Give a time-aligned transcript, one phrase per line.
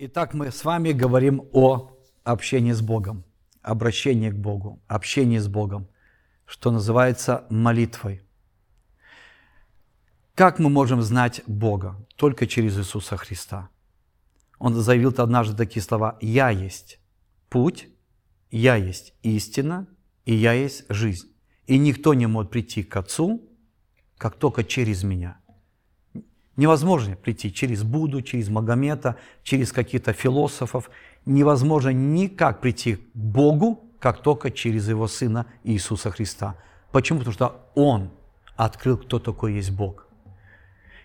[0.00, 1.90] Итак, мы с вами говорим о
[2.22, 3.24] общении с Богом,
[3.62, 5.88] обращении к Богу, общении с Богом,
[6.46, 8.22] что называется молитвой.
[10.36, 11.96] Как мы можем знать Бога?
[12.14, 13.70] Только через Иисуса Христа.
[14.60, 17.00] Он заявил однажды такие слова «Я есть
[17.48, 17.88] путь,
[18.52, 19.88] я есть истина,
[20.24, 21.26] и я есть жизнь.
[21.66, 23.50] И никто не может прийти к Отцу,
[24.16, 25.37] как только через меня».
[26.58, 29.14] Невозможно прийти через Будду, через Магомета,
[29.44, 30.90] через каких-то философов.
[31.24, 36.56] Невозможно никак прийти к Богу, как только через Его Сына Иисуса Христа.
[36.90, 37.20] Почему?
[37.20, 38.10] Потому что Он
[38.56, 40.08] открыл, кто такой есть Бог.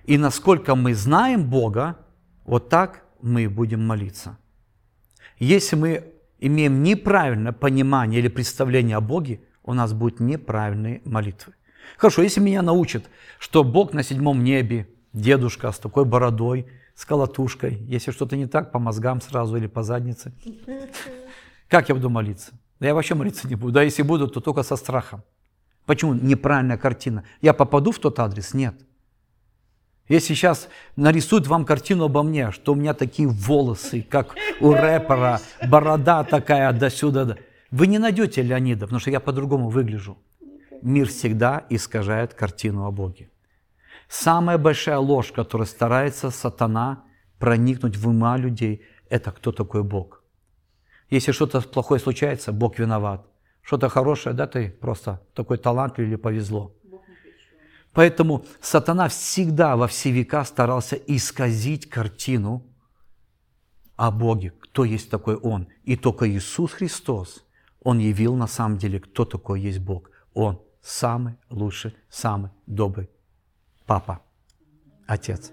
[0.05, 1.97] И насколько мы знаем Бога,
[2.45, 4.39] вот так мы будем молиться.
[5.37, 6.03] Если мы
[6.39, 11.53] имеем неправильное понимание или представление о Боге, у нас будут неправильные молитвы.
[11.97, 13.03] Хорошо, если меня научат,
[13.37, 17.75] что Бог на седьмом небе, дедушка с такой бородой, с колотушкой.
[17.87, 20.33] Если что-то не так, по мозгам сразу или по заднице.
[21.67, 22.51] Как я буду молиться?
[22.79, 23.73] Да я вообще молиться не буду.
[23.73, 25.23] Да если буду, то только со страхом.
[25.85, 27.23] Почему неправильная картина?
[27.41, 28.53] Я попаду в тот адрес?
[28.53, 28.75] Нет.
[30.09, 35.39] Если сейчас нарисуют вам картину обо мне, что у меня такие волосы, как у рэпера,
[35.67, 37.37] борода такая до сюда,
[37.71, 40.17] вы не найдете Леонида, потому что я по-другому выгляжу.
[40.81, 43.29] Мир всегда искажает картину о Боге.
[44.13, 47.03] Самая большая ложь, которая старается сатана
[47.39, 50.23] проникнуть в ума людей, это кто такой Бог.
[51.09, 53.25] Если что-то плохое случается, Бог виноват.
[53.63, 56.75] Что-то хорошее, да, ты просто такой талант или повезло.
[57.91, 62.67] Поэтому сатана всегда во все века старался исказить картину
[63.95, 65.67] о Боге, кто есть такой Он.
[65.85, 67.43] И только Иисус Христос,
[67.81, 70.11] Он явил на самом деле, кто такой есть Бог.
[70.35, 73.09] Он самый лучший, самый добрый
[73.85, 74.21] папа,
[75.07, 75.51] отец.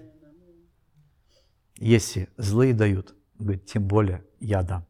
[1.77, 4.85] Если злые дают, говорит, тем более я дам.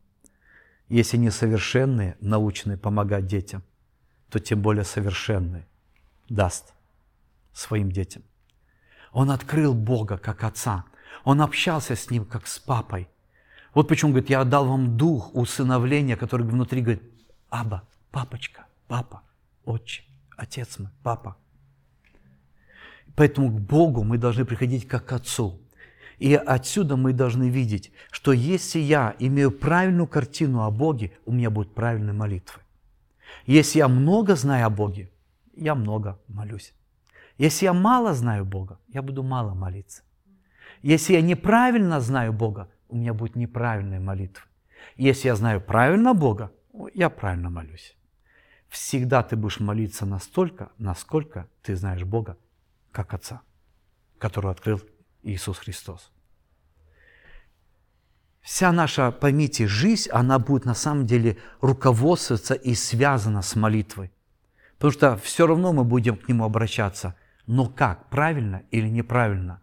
[0.90, 3.64] Если несовершенные, научные помогать детям,
[4.30, 5.68] то тем более совершенные
[6.28, 6.74] даст
[7.54, 8.24] своим детям.
[9.12, 10.86] Он открыл Бога как Отца.
[11.24, 13.10] Он общался с Ним как с Папой.
[13.74, 17.04] Вот почему, говорит, я отдал вам дух усыновления, который внутри говорит,
[17.50, 19.24] Аба, папочка, папа,
[19.66, 20.04] отче,
[20.38, 21.38] отец мой, папа.
[23.16, 25.60] Поэтому к Богу мы должны приходить как к Отцу.
[26.18, 31.50] И отсюда мы должны видеть, что если я имею правильную картину о Боге, у меня
[31.50, 32.62] будут правильные молитвы.
[33.46, 35.10] Если я много знаю о Боге,
[35.56, 36.74] я много молюсь.
[37.38, 40.04] Если я мало знаю Бога, я буду мало молиться.
[40.84, 44.44] Если я неправильно знаю Бога, у меня будут неправильные молитвы.
[44.96, 46.52] Если я знаю правильно Бога,
[46.94, 47.96] я правильно молюсь.
[48.70, 52.38] Всегда ты будешь молиться настолько, насколько ты знаешь Бога
[52.92, 53.42] как Отца,
[54.18, 54.82] которого открыл
[55.24, 56.12] Иисус Христос.
[58.42, 64.12] Вся наша, поймите, жизнь, она будет на самом деле руководствоваться и связана с молитвой.
[64.78, 67.16] Потому что все равно мы будем к Нему обращаться.
[67.46, 68.10] Но как?
[68.10, 69.62] Правильно или неправильно?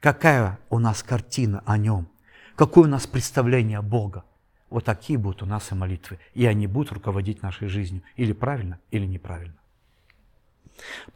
[0.00, 2.08] Какая у нас картина о Нем?
[2.56, 4.24] Какое у нас представление Бога?
[4.68, 6.18] Вот такие будут у нас и молитвы.
[6.34, 8.02] И они будут руководить нашей жизнью.
[8.16, 9.56] Или правильно, или неправильно.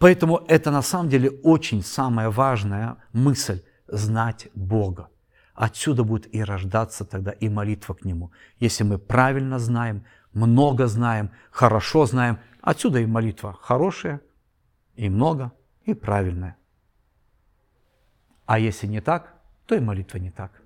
[0.01, 5.11] Поэтому это на самом деле очень самая важная мысль– знать Бога.
[5.55, 8.33] Отсюда будет и рождаться тогда и молитва к Нему.
[8.59, 14.23] Если мы правильно знаем, много знаем, хорошо знаем, отсюда и молитва хорошая,
[14.95, 15.53] и много,
[15.85, 16.57] и правильная.
[18.47, 19.35] А если не так,
[19.67, 20.63] то и молитва не так.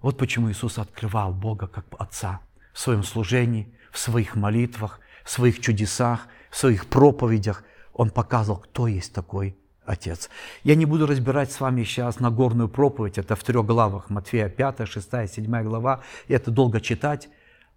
[0.00, 2.40] Вот почему Иисус открывал Бога как Отца
[2.72, 7.62] в своем служении, в своих молитвах, в своих чудесах, в своих проповедях
[7.92, 10.30] Он показывал, кто есть такой Отец.
[10.64, 14.88] Я не буду разбирать с вами сейчас Нагорную проповедь, это в трех главах, Матфея 5,
[14.88, 17.28] 6, 7 глава, и это долго читать,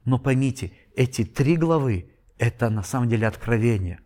[0.06, 4.00] но поймите, эти три главы– это на самом деле откровение,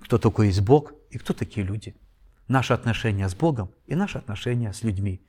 [0.00, 1.94] кто такой есть Бог и кто такие люди.
[2.48, 5.20] Наши отношения с Богом и наши отношения с людьми.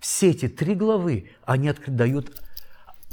[0.00, 2.42] Все эти три главы, они дают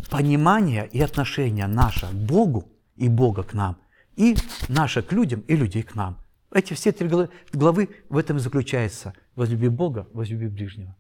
[0.10, 3.78] понимание и отношение наше к Богу и Бога к нам,
[4.16, 4.36] и
[4.68, 6.18] наше к людям, и людей к нам.
[6.52, 7.10] Эти все три
[7.54, 9.14] главы в этом и заключаются.
[9.36, 10.96] Возлюби Бога, возлюби ближнего.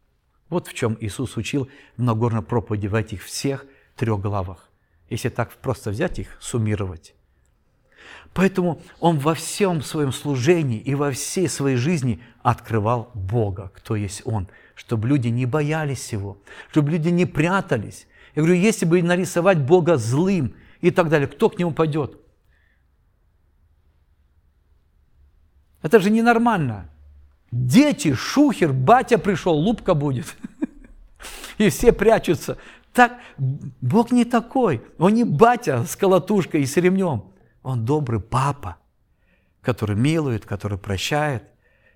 [0.49, 1.67] Вот в чем Иисус учил
[1.97, 3.65] в Нагорной проповеди в этих всех
[3.95, 4.69] трех главах.
[5.09, 7.15] Если так просто взять их, суммировать.
[8.33, 14.21] Поэтому Он во всем своем служении и во всей своей жизни открывал Бога, кто есть
[14.25, 16.38] Он, чтобы люди не боялись Его,
[16.71, 18.05] чтобы люди не прятались.
[18.35, 21.27] Я говорю, если бы нарисовать Бога злым– и так далее.
[21.27, 22.19] Кто к нему пойдет?
[25.81, 26.89] Это же ненормально.
[27.51, 30.35] Дети, шухер, батя пришел, лупка будет.
[31.57, 32.57] И все прячутся.
[32.94, 34.81] Так, Бог не такой.
[34.97, 37.31] Он не батя с колотушкой и с ремнем.
[37.62, 38.77] Он добрый папа,
[39.62, 41.44] который милует, который прощает,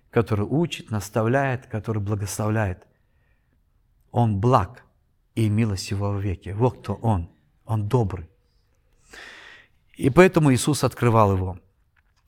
[0.09, 2.85] который учит, наставляет, который благословляет.
[4.11, 4.83] Он благ
[5.33, 6.53] и милость его в веке.
[6.53, 7.29] Вот кто Он.
[7.65, 8.30] Он добрый.
[10.01, 11.59] И поэтому Иисус открывал его.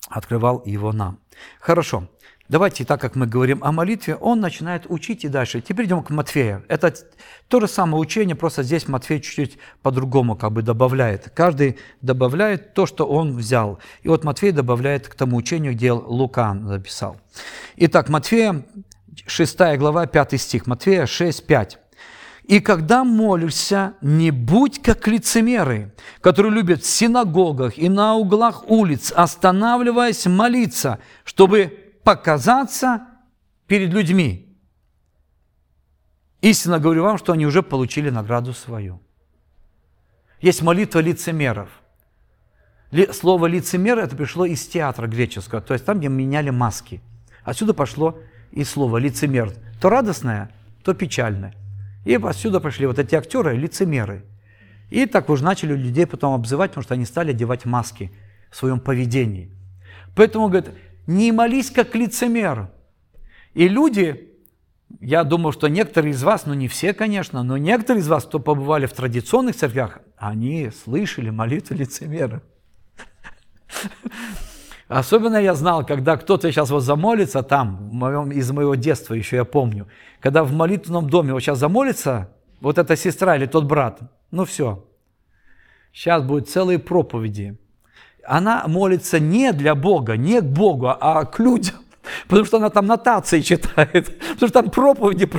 [0.07, 1.17] Открывал его нам.
[1.59, 2.07] Хорошо.
[2.47, 5.59] Давайте, так как мы говорим о молитве, он начинает учить и дальше.
[5.59, 6.63] Теперь идем к Матфею.
[6.67, 6.93] Это
[7.47, 11.31] то же самое учение, просто здесь Матфей чуть-чуть по-другому как бы добавляет.
[11.33, 13.79] Каждый добавляет то, что он взял.
[14.03, 17.17] И вот Матфей добавляет к тому учению, где Лука записал.
[17.77, 18.67] Итак, Матфея,
[19.25, 20.67] 6 глава, 5 стих.
[20.67, 21.79] Матфея 6, 5.
[22.43, 29.13] И когда молишься, не будь как лицемеры, которые любят в синагогах и на углах улиц,
[29.15, 33.07] останавливаясь молиться, чтобы показаться
[33.65, 34.57] перед людьми.
[36.41, 39.01] Истинно говорю вам, что они уже получили награду свою.
[40.41, 41.69] Есть молитва лицемеров.
[43.13, 47.01] Слово лицемер это пришло из театра греческого, то есть там, где меняли маски.
[47.43, 48.19] Отсюда пошло
[48.51, 49.53] и слово лицемер.
[49.79, 50.51] То радостное,
[50.83, 51.55] то печальное.
[52.05, 54.25] И отсюда пошли вот эти актеры, лицемеры.
[54.89, 58.11] И так уже начали людей потом обзывать, потому что они стали одевать маски
[58.51, 59.51] в своем поведении.
[60.15, 60.71] Поэтому, говорит,
[61.07, 62.69] не молись как лицемер.
[63.53, 64.29] И люди,
[64.99, 68.39] я думаю, что некоторые из вас, ну не все, конечно, но некоторые из вас, кто
[68.39, 72.43] побывали в традиционных церквях, они слышали молитву лицемера.
[74.93, 79.87] Особенно я знал, когда кто-то сейчас вот замолится там, из моего детства еще я помню,
[80.19, 82.29] когда в молитвенном доме вот сейчас замолится,
[82.61, 83.99] вот эта сестра или тот брат,
[84.29, 84.85] ну все,
[85.91, 87.57] сейчас будут целые проповеди
[88.25, 91.75] она молится не для Бога, не к Богу, а к людям.
[92.27, 95.29] Потому что она там нотации читает, потому что там проповеди,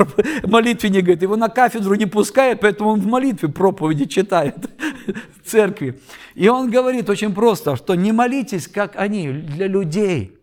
[0.47, 1.23] молитве не говорит.
[1.23, 4.56] Его на кафедру не пускает, поэтому он в молитве проповеди читает
[5.43, 6.00] в церкви.
[6.35, 10.38] И он говорит очень просто, что не молитесь, как они, для людей.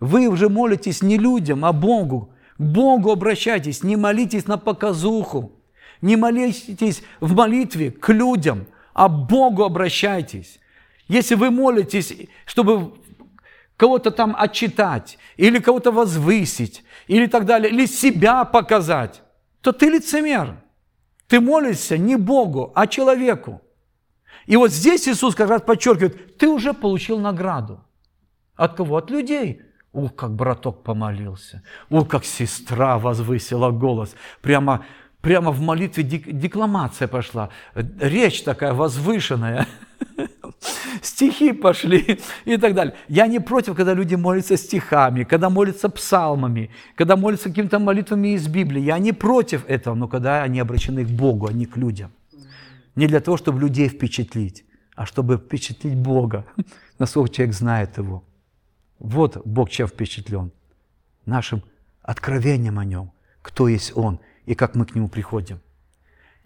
[0.00, 2.32] Вы уже молитесь не людям, а Богу.
[2.56, 5.52] К Богу обращайтесь, не молитесь на показуху.
[6.00, 10.60] Не молитесь в молитве к людям, а Богу обращайтесь.
[11.08, 12.12] Если вы молитесь,
[12.44, 12.92] чтобы
[13.78, 19.22] кого-то там отчитать, или кого-то возвысить, или так далее, или себя показать,
[19.62, 20.56] то ты лицемер.
[21.28, 23.62] Ты молишься не Богу, а человеку.
[24.46, 27.84] И вот здесь Иисус как раз подчеркивает, ты уже получил награду.
[28.56, 28.96] От кого?
[28.96, 29.62] От людей.
[29.92, 31.62] Ух, как браток помолился.
[31.88, 34.16] Ух, как сестра возвысила голос.
[34.42, 34.84] Прямо,
[35.20, 37.50] прямо в молитве декламация пошла.
[37.74, 39.66] Речь такая возвышенная.
[41.02, 42.94] стихи пошли и так далее.
[43.08, 48.48] Я не против, когда люди молятся стихами, когда молятся псалмами, когда молятся какими-то молитвами из
[48.48, 48.82] Библии.
[48.82, 52.10] Я не против этого, но когда они обращены к Богу, а не к людям.
[52.94, 54.64] Не для того, чтобы людей впечатлить,
[54.94, 56.44] а чтобы впечатлить Бога,
[56.98, 58.24] насколько человек знает Его.
[58.98, 60.50] Вот Бог чем впечатлен.
[61.26, 61.62] Нашим
[62.02, 63.12] откровением о Нем,
[63.42, 65.60] кто есть Он и как мы к Нему приходим.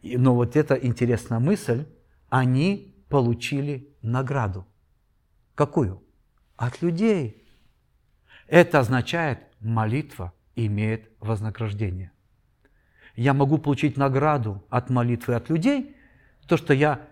[0.03, 1.87] Но вот эта интересная мысль,
[2.29, 4.67] они получили награду.
[5.55, 6.03] Какую?
[6.57, 7.47] От людей.
[8.47, 12.11] Это означает, молитва имеет вознаграждение.
[13.15, 15.95] Я могу получить награду от молитвы от людей,
[16.49, 17.07] то, что я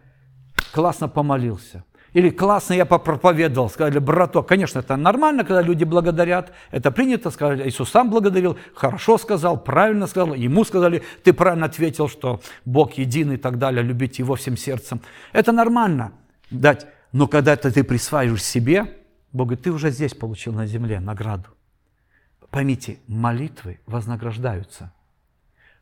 [0.72, 1.84] классно помолился.
[2.12, 7.68] Или классно я попроповедовал, сказали, браток, конечно, это нормально, когда люди благодарят, это принято, сказали,
[7.68, 13.32] Иисус сам благодарил, хорошо сказал, правильно сказал, ему сказали, ты правильно ответил, что Бог един
[13.32, 15.00] и так далее, любить Его всем сердцем.
[15.32, 16.12] Это нормально
[16.50, 16.86] дать.
[17.12, 18.96] Но когда это ты присваиваешь себе,
[19.32, 21.48] Бог говорит, ты уже здесь получил на земле награду.
[22.50, 24.92] Поймите, молитвы вознаграждаются.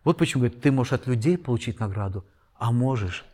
[0.04, 2.26] Вот почему говорит, ты можешь от людей получить награду,
[2.58, 3.25] а можешь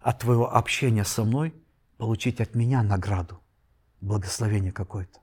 [0.00, 1.52] от твоего общения со мной
[1.96, 3.40] получить от меня награду,
[4.00, 5.20] благословение какое-то.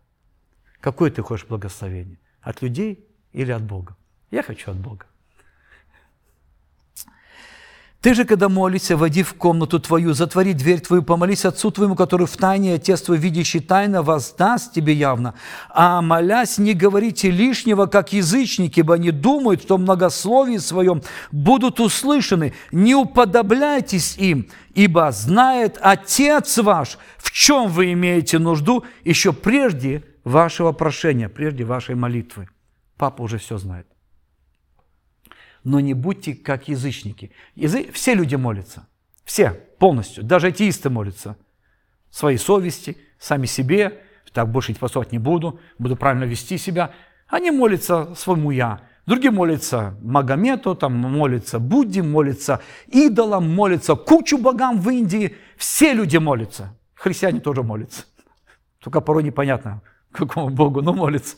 [0.79, 2.19] Какое ты хочешь благословение?
[2.41, 3.97] От людей или от Бога?
[4.31, 5.05] Я хочу от Бога.
[8.01, 12.25] Ты же, когда молишься, войди в комнату твою, затвори дверь твою, помолись Отцу твоему, который
[12.25, 15.36] в тайне, Отец твой, видящий тайно, воздаст тебе явно.
[15.70, 21.79] А молясь, не говорите лишнего, как язычники, ибо они думают, что в многословии своем будут
[21.79, 22.55] услышаны.
[22.72, 30.72] Не уподобляйтесь им, ибо знает Отец ваш, в чем вы имеете нужду еще прежде вашего
[30.72, 32.50] прошения, прежде вашей молитвы.
[32.98, 33.86] Папа уже все знает
[35.63, 37.31] но не будьте как язычники.
[37.55, 37.91] Язы...
[37.91, 38.87] Все люди молятся,
[39.23, 41.37] все, полностью, даже атеисты молятся.
[42.09, 44.01] Своей совести, сами себе,
[44.33, 46.91] так больше поступать не буду, буду правильно вести себя.
[47.27, 48.81] Они молятся своему «я».
[49.05, 55.35] Другие молятся Магомету, там молятся Будде, молятся идолам, молятся кучу богам в Индии.
[55.57, 56.77] Все люди молятся.
[56.93, 58.03] Христиане тоже молятся.
[58.79, 61.37] Только порой непонятно, какому Богу, но молятся.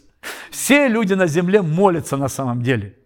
[0.51, 2.97] Все люди на земле молятся на самом деле.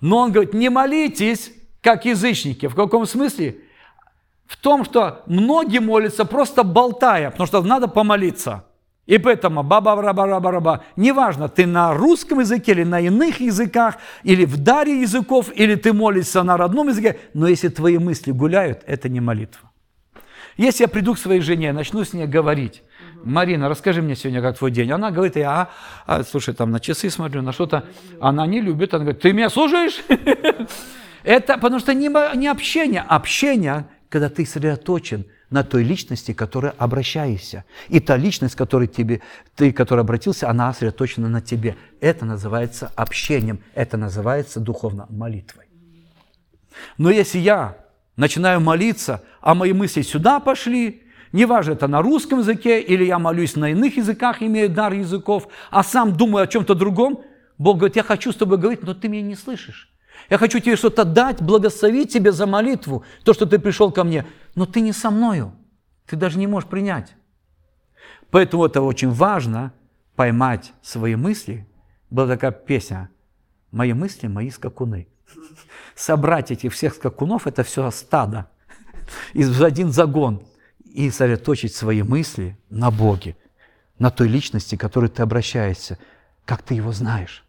[0.00, 2.66] Но он говорит, не молитесь, как язычники.
[2.66, 3.58] В каком смысле?
[4.46, 8.64] В том, что многие молятся просто болтая, потому что надо помолиться.
[9.06, 13.96] И поэтому баба раба раба раба неважно, ты на русском языке или на иных языках,
[14.22, 18.82] или в даре языков, или ты молишься на родном языке, но если твои мысли гуляют,
[18.86, 19.70] это не молитва.
[20.58, 22.82] Если я приду к своей жене, начну с ней говорить,
[23.24, 24.90] Марина, расскажи мне сегодня, как твой день.
[24.90, 25.70] Она говорит, я,
[26.06, 27.84] а, слушай, там на часы смотрю, на что-то.
[28.20, 30.02] Она не любит, она говорит, ты меня слушаешь?
[31.24, 33.02] Это потому что не, не общение.
[33.02, 37.64] Общение, когда ты сосредоточен на той личности, к которой обращаешься.
[37.88, 39.20] И та личность, к которой тебе,
[39.56, 41.76] ты, который обратился, она сосредоточена на тебе.
[42.00, 45.64] Это называется общением, это называется духовно молитвой.
[46.98, 47.78] Но если я
[48.16, 53.56] начинаю молиться, а мои мысли сюда пошли, неважно, это на русском языке, или я молюсь
[53.56, 57.22] на иных языках, имею дар языков, а сам думаю о чем-то другом,
[57.58, 59.92] Бог говорит, я хочу с тобой говорить, но ты меня не слышишь.
[60.30, 64.26] Я хочу тебе что-то дать, благословить тебе за молитву, то, что ты пришел ко мне,
[64.54, 65.52] но ты не со мною,
[66.06, 67.14] ты даже не можешь принять.
[68.30, 69.72] Поэтому это очень важно,
[70.18, 71.66] поймать свои мысли.
[72.10, 73.10] Была такая песня
[73.70, 75.06] «Мои мысли, мои скакуны».
[75.94, 78.50] Собрать этих всех скакунов– это все стадо,
[79.32, 80.42] из один загон,
[80.92, 83.36] и сосредоточить свои мысли на Боге,
[83.98, 85.98] на той личности, к которой ты обращаешься,
[86.44, 87.44] как ты его знаешь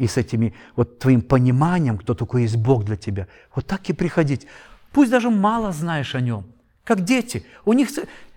[0.00, 3.28] и с этими вот твоим пониманием, кто такой есть Бог для тебя.
[3.54, 4.46] Вот так и приходить.
[4.92, 6.46] Пусть даже мало знаешь о нем,
[6.84, 7.44] как дети.
[7.66, 7.90] У них,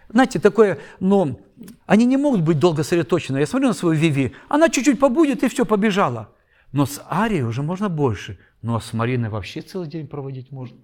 [0.09, 1.39] знаете, такое, ну,
[1.85, 3.37] они не могут быть долго сосредоточены.
[3.37, 6.29] Я смотрю на свою Виви, она чуть-чуть побудет и все, побежала.
[6.73, 8.37] Но с Арией уже можно больше.
[8.61, 10.77] Ну, а с Мариной вообще целый день проводить можно.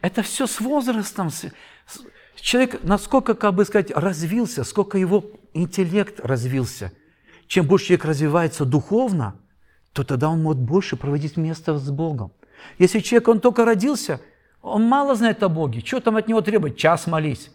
[0.00, 1.28] Это все с возрастом.
[2.36, 6.92] Человек, насколько, как бы сказать, развился, сколько его интеллект развился.
[7.46, 9.36] Чем больше человек развивается духовно,
[9.92, 12.32] то тогда он может больше проводить место с Богом.
[12.78, 14.20] Если человек, он только родился,
[14.62, 15.82] он мало знает о Боге.
[15.84, 16.76] Что там от него требовать?
[16.76, 17.50] Час молись.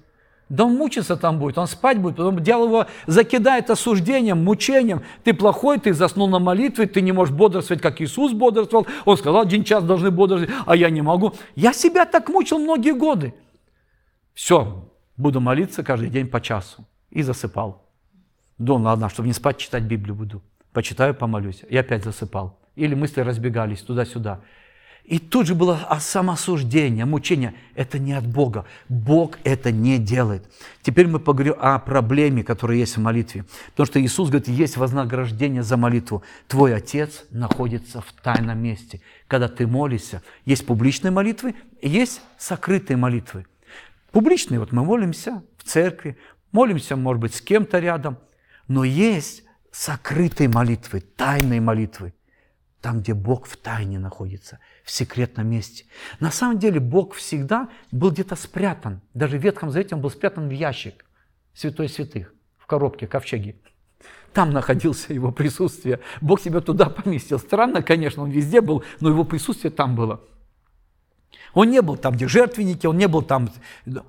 [0.49, 5.03] Да он мучиться там будет, он спать будет, потом дьявол его закидает осуждением, мучением.
[5.23, 8.87] Ты плохой, ты заснул на молитве, ты не можешь бодрствовать, как Иисус бодрствовал.
[9.05, 11.33] Он сказал, один час должны бодрствовать, а я не могу.
[11.55, 13.35] Я себя так мучил многие годы.
[14.39, 16.87] Все, буду молиться каждый день по часу.
[17.09, 17.85] И засыпал.
[18.57, 20.41] Думал, ладно, чтобы не спать, читать Библию буду
[20.71, 21.65] почитаю, помолюсь.
[21.67, 22.57] И опять засыпал.
[22.77, 24.39] Или мысли разбегались туда-сюда.
[25.03, 27.53] И тут же было самосуждение, мучение.
[27.75, 28.65] Это не от Бога.
[28.87, 30.49] Бог это не делает.
[30.83, 33.43] Теперь мы поговорим о проблеме, которая есть в молитве.
[33.71, 36.23] Потому что Иисус говорит, есть вознаграждение за молитву.
[36.47, 39.01] Твой Отец находится в тайном месте.
[39.27, 43.45] Когда ты молишься, есть публичные молитвы, есть сокрытые молитвы.
[44.11, 46.17] Публичные, вот мы молимся в церкви,
[46.51, 48.17] молимся, может быть, с кем-то рядом.
[48.67, 52.13] Но есть сокрытой молитвы, тайной молитвы,
[52.81, 55.85] там, где Бог в тайне находится, в секретном месте.
[56.19, 59.01] На самом деле Бог всегда был где-то спрятан.
[59.13, 61.05] Даже в Ветхом Завете он был спрятан в ящик
[61.53, 63.55] святой святых, в коробке, ковчеге.
[64.33, 65.99] Там находился его присутствие.
[66.21, 67.39] Бог себя туда поместил.
[67.39, 70.21] Странно, конечно, он везде был, но его присутствие там было.
[71.53, 73.49] Он не был там, где жертвенники, он не был там,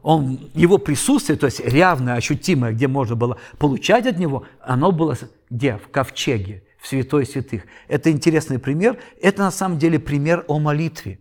[0.02, 5.16] он, его присутствие, то есть явное, ощутимое, где можно было получать от него, оно было
[5.48, 5.78] где?
[5.78, 7.64] В ковчеге, в святой святых.
[7.88, 8.98] Это интересный пример.
[9.20, 11.18] Это на самом деле пример о молитве.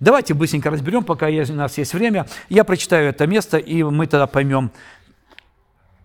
[0.00, 2.26] Давайте быстренько разберем, пока у нас есть время.
[2.48, 4.72] Я прочитаю это место, и мы тогда поймем,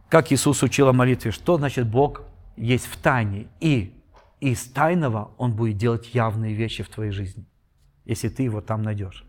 [0.09, 2.21] как Иисус учил о молитве, что значит Бог
[2.55, 3.93] есть в тайне, и
[4.39, 7.45] из тайного Он будет делать явные вещи в твоей жизни
[8.09, 9.23] если ты его там найдешь.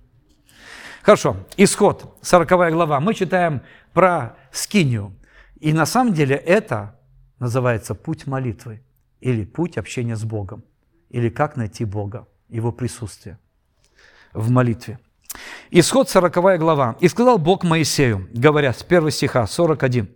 [1.03, 2.99] Хорошо, исход, 40 глава.
[3.01, 3.61] Мы читаем
[3.93, 5.15] про скинию.
[5.61, 6.99] И на самом деле это
[7.39, 8.83] называется путь молитвы
[9.21, 10.65] или путь общения с Богом,
[11.11, 13.39] или как найти Бога, Его присутствие
[14.33, 14.99] в молитве.
[15.71, 16.97] Исход 40 глава.
[17.01, 20.09] «И сказал Бог Моисею, говоря с 1 стиха, 41,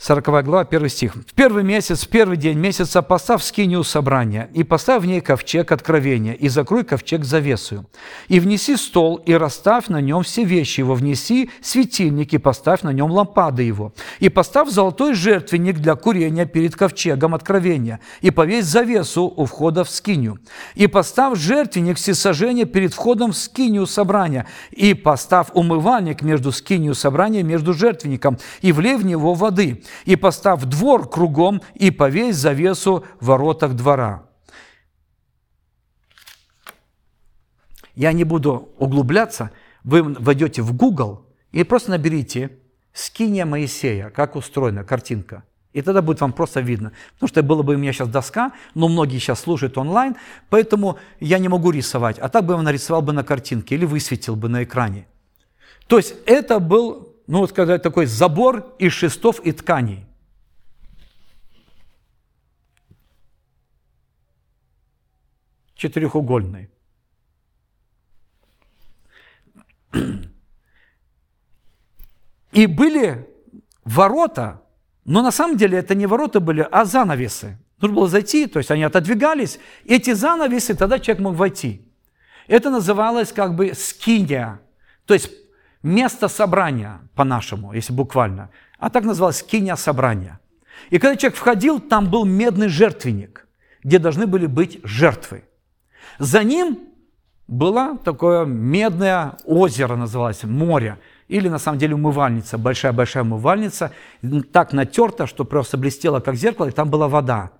[0.00, 1.16] 40 глава, 1 стих.
[1.16, 5.72] «В первый месяц, в первый день месяца поставь скинию собрания, и поставь в ней ковчег
[5.72, 7.84] откровения, и закрой ковчег завесую.
[8.28, 12.92] И внеси стол, и расставь на нем все вещи его, внеси светильник, и поставь на
[12.92, 13.92] нем лампады его.
[14.20, 19.90] И поставь золотой жертвенник для курения перед ковчегом откровения, и повесь завесу у входа в
[19.90, 20.38] скинию.
[20.76, 27.42] И поставь жертвенник всесожжения перед входом в скинию собрания, и поставь умывальник между скинию собрания,
[27.42, 33.26] между жертвенником, и влей в него воды, и постав двор кругом, и повесь завесу в
[33.26, 34.24] воротах двора».
[37.94, 39.50] Я не буду углубляться,
[39.82, 42.58] вы войдете в Google и просто наберите
[42.92, 45.42] «Скиния Моисея», как устроена картинка.
[45.72, 46.92] И тогда будет вам просто видно.
[47.14, 50.16] Потому что было бы у меня сейчас доска, но многие сейчас слушают онлайн,
[50.48, 52.18] поэтому я не могу рисовать.
[52.18, 55.06] А так бы я нарисовал бы на картинке или высветил бы на экране.
[55.86, 60.06] То есть это был, ну вот сказать, такой забор из шестов и тканей.
[65.74, 66.70] Четырехугольный.
[72.52, 73.28] И были
[73.84, 74.62] ворота,
[75.04, 77.58] но на самом деле это не ворота были, а занавесы.
[77.78, 79.60] Нужно было зайти, то есть они отодвигались.
[79.84, 81.86] Эти занавесы, тогда человек мог войти.
[82.46, 84.62] Это называлось как бы скиния,
[85.04, 85.30] то есть
[85.82, 88.50] место собрания по-нашему, если буквально.
[88.78, 90.40] А так называлось скиния собрания.
[90.90, 93.46] И когда человек входил, там был медный жертвенник,
[93.82, 95.44] где должны были быть жертвы.
[96.18, 96.78] За ним
[97.46, 103.92] было такое медное озеро, называлось, море, или на самом деле умывальница, большая-большая умывальница,
[104.52, 107.52] так натерта, что просто блестела как зеркало, и там была вода.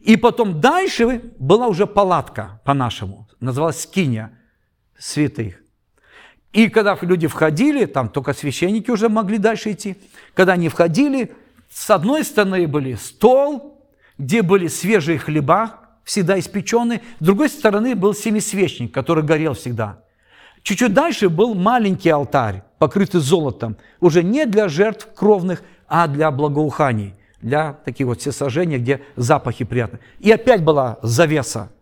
[0.00, 4.32] И потом дальше была уже палатка по-нашему, называлась скиния
[4.98, 5.63] святых.
[6.54, 9.96] И когда люди входили, там только священники уже могли дальше идти,
[10.34, 11.32] когда они входили,
[11.68, 13.80] с одной стороны были стол,
[14.18, 19.98] где были свежие хлеба, всегда испеченный, с другой стороны был семисвечник, который горел всегда.
[20.62, 27.14] Чуть-чуть дальше был маленький алтарь, покрытый золотом, уже не для жертв кровных, а для благоуханий,
[27.42, 30.00] для таких вот всесожжений, где запахи приятные.
[30.20, 31.72] И опять была завеса.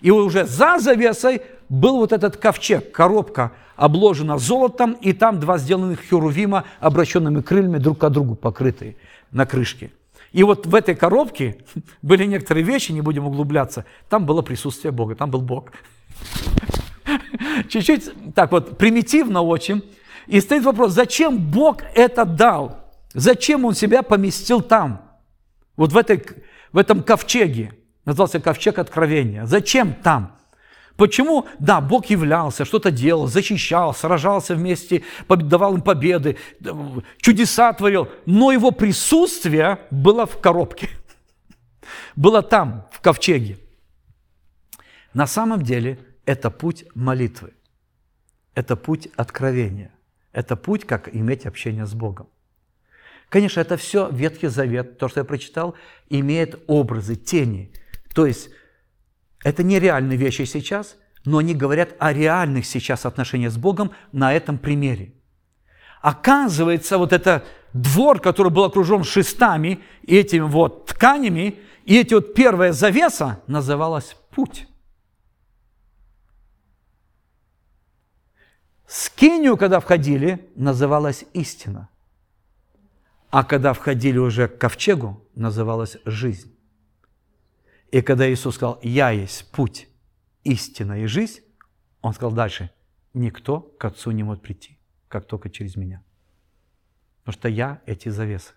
[0.00, 6.00] И уже за завесой был вот этот ковчег, коробка, обложена золотом, и там два сделанных
[6.00, 8.96] херувима, обращенными крыльями, друг к другу покрытые
[9.30, 9.90] на крышке.
[10.32, 11.58] И вот в этой коробке
[12.02, 15.72] были некоторые вещи, не будем углубляться, там было присутствие Бога, там был Бог.
[17.68, 19.82] Чуть-чуть так вот примитивно очень.
[20.26, 22.84] И стоит вопрос, зачем Бог это дал?
[23.14, 25.02] Зачем Он себя поместил там?
[25.76, 26.22] Вот в, этой,
[26.72, 27.72] в этом ковчеге.
[28.06, 29.44] Назывался ковчег откровения.
[29.44, 30.36] Зачем там?
[30.96, 31.46] Почему?
[31.58, 36.38] Да, Бог являлся, что-то делал, защищал, сражался вместе, давал им победы,
[37.18, 40.88] чудеса творил, но его присутствие было в коробке,
[42.16, 43.58] было там, в ковчеге.
[45.12, 47.52] На самом деле это путь молитвы,
[48.54, 49.92] это путь откровения,
[50.32, 52.28] это путь, как иметь общение с Богом.
[53.28, 55.74] Конечно, это все Ветхий Завет, то, что я прочитал,
[56.08, 57.72] имеет образы, тени.
[58.16, 58.48] То есть
[59.44, 64.56] это нереальные вещи сейчас, но они говорят о реальных сейчас отношениях с Богом на этом
[64.56, 65.12] примере.
[66.00, 72.32] Оказывается, вот это двор, который был окружен шестами и этими вот тканями, и эти вот
[72.32, 74.66] первая завеса называлась путь.
[78.86, 81.90] Скинию, когда входили, называлась истина.
[83.28, 86.55] А когда входили уже к ковчегу, называлась жизнь.
[87.96, 89.88] И когда Иисус сказал, «Я есть путь,
[90.44, 91.40] истина и жизнь»,
[92.02, 92.68] Он сказал дальше,
[93.14, 94.78] «Никто к Отцу не может прийти,
[95.08, 96.02] как только через Меня».
[97.24, 98.52] Потому что я эти завесы.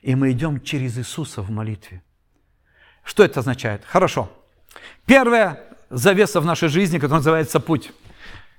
[0.00, 2.02] И мы идем через Иисуса в молитве.
[3.04, 3.84] Что это означает?
[3.84, 4.30] Хорошо.
[5.04, 5.60] Первая
[5.90, 7.92] завеса в нашей жизни, которая называется путь.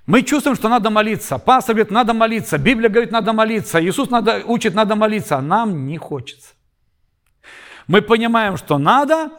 [0.06, 1.38] Мы чувствуем, что надо молиться.
[1.38, 2.56] Пастор говорит, надо молиться.
[2.56, 3.84] Библия говорит, надо молиться.
[3.84, 5.38] Иисус надо, учит, надо молиться.
[5.38, 6.54] А нам не хочется.
[7.88, 9.32] Мы понимаем, что надо,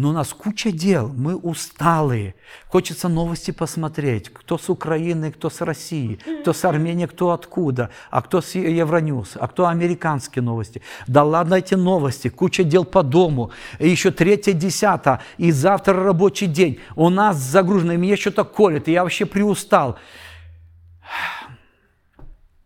[0.00, 2.34] но у нас куча дел, мы усталые.
[2.68, 8.22] Хочется новости посмотреть, кто с Украины, кто с России, кто с Армении, кто откуда, а
[8.22, 10.80] кто с Евроньюз, а кто американские новости.
[11.06, 16.46] Да ладно эти новости, куча дел по дому, и еще третье, десятое, и завтра рабочий
[16.46, 16.80] день.
[16.96, 19.98] У нас загружено, и меня что-то колет, и я вообще приустал.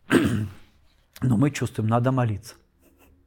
[1.20, 2.54] Но мы чувствуем, надо молиться.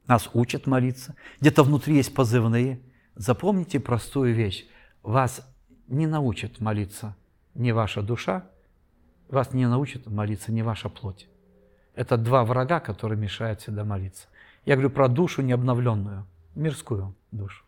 [0.06, 1.14] Нас учат молиться.
[1.42, 2.80] Где-то внутри есть позывные–
[3.18, 4.64] Запомните простую вещь.
[5.02, 5.44] Вас
[5.88, 7.16] не научит молиться
[7.54, 8.46] не ваша душа,
[9.28, 11.28] вас не научит молиться не ваша плоть.
[11.96, 14.28] Это два врага, которые мешают всегда молиться.
[14.64, 17.64] Я говорю про душу необновленную, мирскую душу.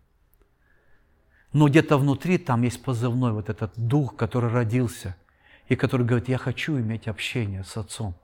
[1.52, 5.16] Но где-то внутри там есть позывной, вот этот дух, который родился,
[5.68, 8.14] и который говорит, я хочу иметь общение с Отцом,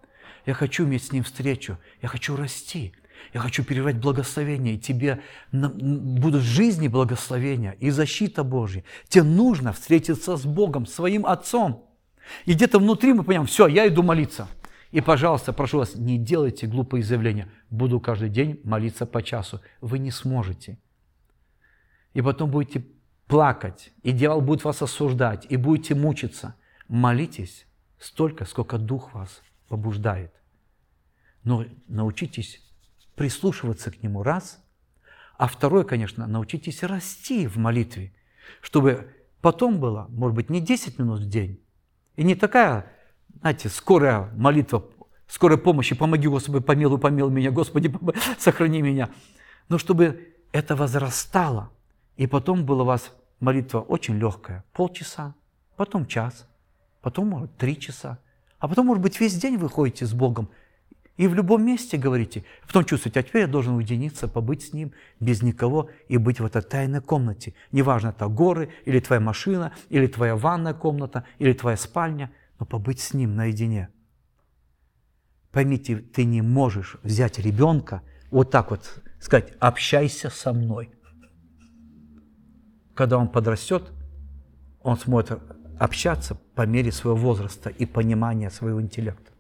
[0.45, 2.95] я хочу иметь с Ним встречу, я хочу расти,
[3.33, 5.21] я хочу переживать благословение, и тебе
[5.53, 8.85] будут в жизни благословения и защита Божья.
[9.09, 11.85] Тебе нужно встретиться с Богом, своим Отцом.
[12.45, 14.49] И где-то внутри мы понимаем, все, я иду молиться.
[14.93, 17.49] И, пожалуйста, прошу вас, не делайте глупые заявления.
[17.71, 19.61] Буду каждый день молиться по часу.
[19.81, 20.79] Вы не сможете.
[22.15, 22.87] И потом будете
[23.27, 26.55] плакать, и дьявол будет вас осуждать, и будете мучиться.
[26.89, 27.67] Молитесь
[27.99, 30.33] столько, сколько Дух вас побуждает.
[31.43, 32.63] Но научитесь
[33.17, 34.63] прислушиваться к Нему раз,
[35.37, 38.13] а второе, конечно, научитесь расти в молитве,
[38.61, 41.61] чтобы потом было, может быть, не 10 минут в день,
[42.15, 42.93] и не такая,
[43.41, 44.85] знаете, скорая молитва,
[45.27, 47.93] скорой помощи, помоги, Господи, помилуй, помилуй меня, Господи,
[48.39, 49.11] сохрани меня,
[49.69, 51.71] но чтобы это возрастало,
[52.17, 55.35] и потом была у вас молитва очень легкая, полчаса,
[55.77, 56.49] потом час,
[57.03, 58.19] потом, может, три часа,
[58.59, 60.49] а потом, может быть, весь день вы ходите с Богом,
[61.17, 64.93] и в любом месте говорите, потом чувствуете, а теперь я должен уединиться, побыть с Ним,
[65.19, 67.55] без никого, и быть в этой тайной комнате.
[67.73, 73.01] Неважно, это горы, или твоя машина, или твоя ванная комната, или твоя спальня, но побыть
[73.01, 73.89] с Ним наедине.
[75.53, 80.91] Поймите, ты не можешь взять ребенка, вот так вот сказать, общайся со мной.
[82.95, 83.91] Когда он подрастет,
[84.83, 85.41] он сможет
[85.79, 89.33] общаться по мере своего возраста и понимания своего интеллекта.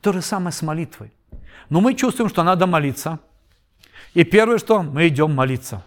[0.00, 1.12] То же самое с молитвой.
[1.68, 3.18] Но мы чувствуем, что надо молиться.
[4.14, 5.82] И первое, что мы идем молиться.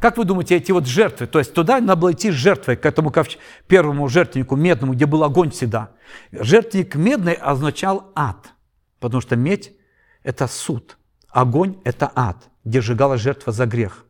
[0.00, 2.86] Как вы думаете, эти вот жертвы, то есть туда надо было идти с жертвой, к
[2.86, 3.36] этому ковч...
[3.66, 5.90] первому жертвеннику медному, где был огонь всегда.
[6.30, 8.52] Жертвенник медный означал ад,
[9.00, 9.72] потому что медь–
[10.22, 14.04] это суд, огонь– это ад, где сжигалась жертва за грех.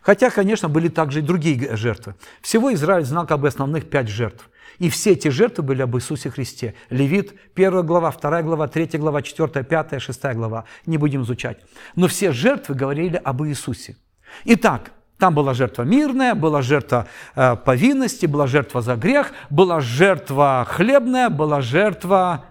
[0.00, 2.14] Хотя, конечно, были также и другие жертвы.
[2.40, 4.48] Всего Израиль знал как бы основных пять жертв.
[4.78, 6.74] И все эти жертвы были об Иисусе Христе.
[6.90, 10.64] Левит, 1 глава, 2 глава, 3 глава, 4, 5, 6 глава.
[10.84, 11.58] Не будем изучать.
[11.94, 13.96] Но все жертвы говорили об Иисусе.
[14.44, 20.66] Итак, там была жертва мирная, была жертва э, повинности, была жертва за грех, была жертва
[20.68, 22.44] хлебная, была жертва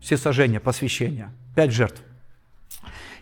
[0.00, 1.32] всесожжения, посвящения.
[1.54, 2.02] Пять жертв.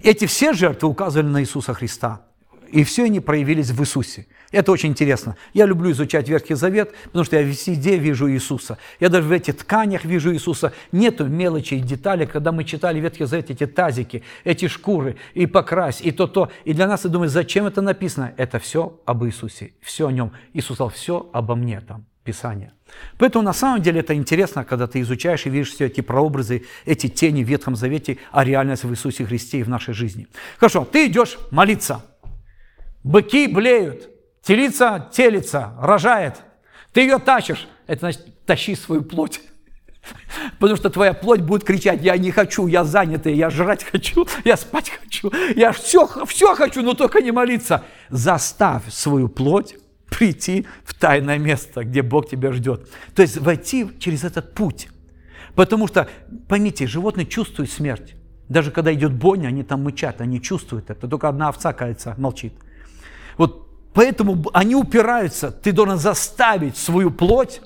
[0.03, 2.23] Эти все жертвы указывали на Иисуса Христа.
[2.71, 4.27] И все они проявились в Иисусе.
[4.51, 5.37] Это очень интересно.
[5.53, 8.79] Я люблю изучать Ветхий Завет, потому что я везде вижу Иисуса.
[9.01, 10.73] Я даже в этих тканях вижу Иисуса.
[10.93, 12.27] Нету мелочей, деталей.
[12.27, 16.51] Когда мы читали Ветхий Завет, эти тазики, эти шкуры, и покрась, и то-то.
[16.65, 18.33] И для нас, я думаю, зачем это написано?
[18.37, 19.73] Это все об Иисусе.
[19.81, 20.33] Все о нем.
[20.55, 22.73] Иисус сказал, все обо мне там, Писание.
[23.19, 27.09] Поэтому на самом деле это интересно, когда ты изучаешь и видишь все эти прообразы, эти
[27.09, 30.27] тени в Ветхом Завете, а реальность в Иисусе Христе и в нашей жизни.
[30.59, 32.03] Хорошо, ты идешь молиться.
[33.03, 34.09] Быки блеют,
[34.43, 36.43] телица телится, рожает.
[36.93, 37.69] Ты ее тащишь.
[37.87, 39.41] Это значит, тащи свою плоть.
[40.59, 44.57] Потому что твоя плоть будет кричать, я не хочу, я занятый, я жрать хочу, я
[44.57, 47.85] спать хочу, я все, все хочу, но только не молиться.
[48.11, 49.77] Заставь свою плоть
[50.11, 52.89] прийти в тайное место, где Бог тебя ждет.
[53.15, 54.89] То есть войти через этот путь.
[55.55, 56.09] Потому что,
[56.49, 58.15] поймите, животные чувствуют смерть.
[58.49, 61.07] Даже когда идет бойня, они там мычат, они чувствуют это.
[61.07, 62.55] Только одна овца, кажется, молчит.
[63.39, 65.51] Вот поэтому они упираются.
[65.51, 67.63] Ты должен заставить свою плоть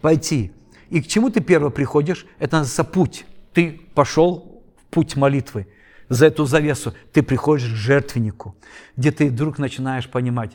[0.00, 0.52] пойти.
[0.88, 2.26] И к чему ты первый приходишь?
[2.38, 3.26] Это называется путь.
[3.52, 5.66] Ты пошел в путь молитвы.
[6.08, 8.56] За эту завесу ты приходишь к жертвеннику,
[8.96, 10.52] где ты вдруг начинаешь понимать.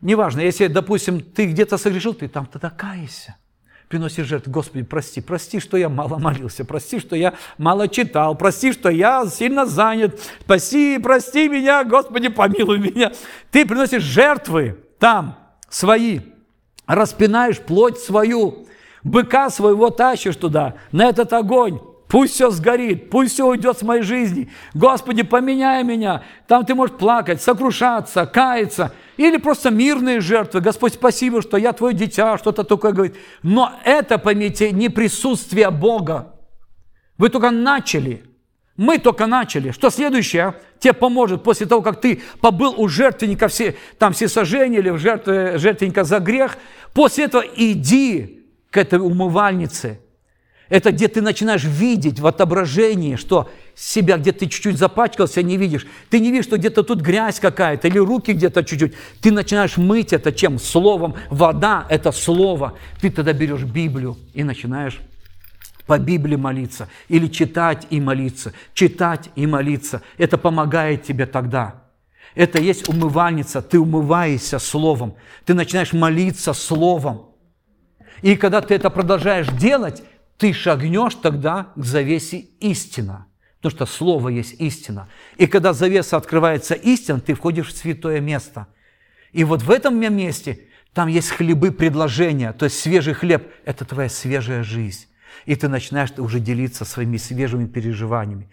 [0.00, 3.36] Неважно, если, допустим, ты где-то согрешил, ты там тогда каешься
[3.90, 4.52] приносишь жертву.
[4.52, 9.26] Господи, прости, прости, что я мало молился, прости, что я мало читал, прости, что я
[9.26, 13.10] сильно занят, спаси, прости меня, Господи, помилуй меня.
[13.50, 15.36] Ты приносишь жертвы там,
[15.68, 16.20] свои,
[16.86, 18.68] распинаешь плоть свою,
[19.02, 24.02] быка своего тащишь туда, на этот огонь, Пусть все сгорит, пусть все уйдет с моей
[24.02, 24.50] жизни.
[24.74, 26.24] Господи, поменяй меня.
[26.48, 28.92] Там ты можешь плакать, сокрушаться, каяться.
[29.16, 30.60] Или просто мирные жертвы.
[30.60, 33.16] Господь, спасибо, что я твое дитя, что-то такое говорит.
[33.44, 36.34] Но это, поймите, не присутствие Бога.
[37.16, 38.24] Вы только начали.
[38.76, 39.70] Мы только начали.
[39.70, 44.80] Что следующее тебе поможет после того, как ты побыл у жертвенника, все, там все сожжения
[44.80, 46.58] или в жертве, жертвенника за грех.
[46.92, 50.00] После этого иди к этой умывальнице–
[50.70, 55.86] это где ты начинаешь видеть в отображении, что себя, где ты чуть-чуть запачкался, не видишь.
[56.08, 58.94] Ты не видишь, что где-то тут грязь какая-то или руки где-то чуть-чуть.
[59.20, 60.60] Ты начинаешь мыть это чем?
[60.60, 61.16] Словом.
[61.28, 62.78] Вода– это слово.
[63.00, 65.00] Ты тогда берешь Библию и начинаешь
[65.86, 68.52] по Библии молиться или читать и молиться.
[68.72, 70.02] Читать и молиться.
[70.18, 71.82] Это помогает тебе тогда.
[72.36, 73.60] Это есть умывальница.
[73.60, 75.16] Ты умываешься словом.
[75.44, 77.26] Ты начинаешь молиться словом.
[78.22, 80.04] И когда ты это продолжаешь делать,
[80.40, 83.26] ты шагнешь тогда к завесе истина.
[83.58, 85.06] Потому что Слово есть истина.
[85.36, 88.66] И когда завеса открывается истина, ты входишь в святое место.
[89.32, 90.60] И вот в этом месте
[90.94, 95.06] там есть хлебы предложения, то есть свежий хлеб– это твоя свежая жизнь.
[95.44, 98.48] И ты начинаешь уже делиться своими свежими переживаниями.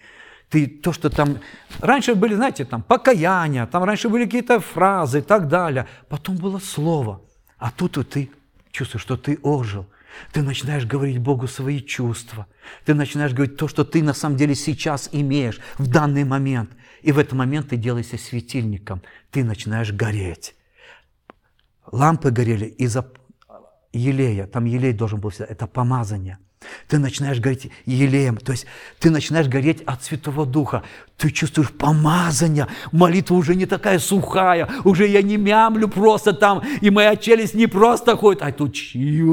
[0.50, 1.39] Ты то, что там...
[1.80, 5.88] Раньше были, знаете, там покаяния, там раньше были какие-то фразы и так далее.
[6.10, 7.21] Потом было слово.
[7.58, 8.30] А тут вот ты
[8.71, 9.86] чувствуешь, что ты ожил.
[10.32, 12.47] Ты начинаешь говорить Богу свои чувства.
[12.86, 16.71] Ты начинаешь говорить то, что ты на самом деле сейчас имеешь в данный момент.
[17.01, 19.01] И в этот момент ты делаешься светильником.
[19.32, 20.56] Ты начинаешь гореть.
[21.91, 23.12] Лампы горели из-за
[23.93, 24.47] елея.
[24.47, 25.45] Там елей должен был всегда.
[25.45, 26.39] Это помазание.
[26.87, 28.65] Ты начинаешь гореть елеем, то есть
[28.99, 30.83] ты начинаешь гореть от Святого Духа.
[31.17, 36.91] Ты чувствуешь помазание, молитва уже не такая сухая, уже я не мямлю просто там, и
[36.91, 39.23] моя челюсть не просто ходит, а тут и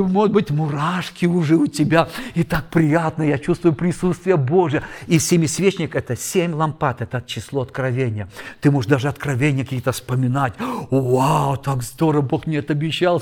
[0.00, 4.82] может быть мурашки уже у тебя, и так приятно, я чувствую присутствие Божье.
[5.06, 8.28] И семисвечник– это семь лампад, это число откровения.
[8.60, 10.52] Ты можешь даже откровения какие-то вспоминать.
[10.90, 13.20] Вау, так здорово, Бог мне это обещал,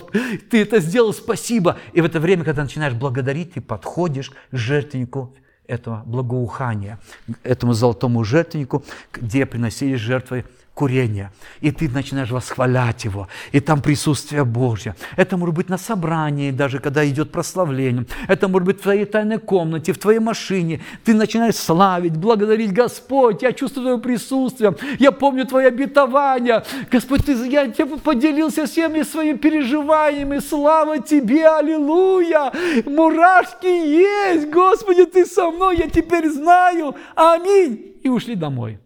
[0.51, 1.79] ты это сделал, спасибо.
[1.93, 5.35] И в это время, когда начинаешь благодарить, ты подходишь к жертвеннику
[5.67, 6.99] этого благоухания,
[7.43, 10.45] этому золотому жертвеннику, где приносили жертвы
[10.77, 11.33] курения.
[11.63, 13.29] И ты начинаешь восхвалять его.
[13.53, 14.95] И там присутствие Божье.
[15.17, 18.05] Это может быть на собрании, даже когда идет прославление.
[18.29, 20.81] Это может быть в твоей тайной комнате, в твоей машине.
[21.03, 23.43] Ты начинаешь славить, благодарить Господь.
[23.43, 24.77] Я чувствую твое присутствие.
[24.99, 26.63] Я помню твои обетования.
[26.93, 30.41] Господь, ты, я тебе поделился всеми своими переживаниями.
[30.41, 32.53] Слава тебе, аллилуйя.
[32.85, 34.51] Мурашки есть.
[34.51, 35.79] Господи, ты со мной.
[35.79, 36.95] Я теперь знаю.
[37.15, 37.95] Аминь.
[38.03, 38.79] И ушли домой.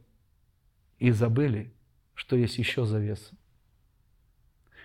[1.00, 1.72] И забыли
[2.20, 3.34] что есть еще завеса.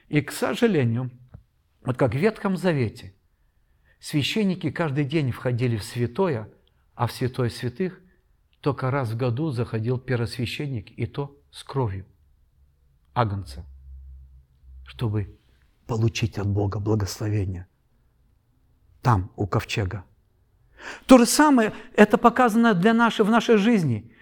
[0.07, 1.11] И, к сожалению,
[1.83, 3.13] вот как в Ветхом Завете,
[3.99, 6.49] священники каждый день входили в святое,
[6.93, 7.99] а в святое святых
[8.61, 12.05] только раз в году заходил первосвященник, и то с кровью
[13.13, 13.65] агнца,
[14.85, 15.37] чтобы
[15.87, 17.67] получить от Бога благословение.
[19.01, 20.05] Там, у ковчега.
[21.05, 24.14] То же самое, это показано для нашей, в нашей жизни.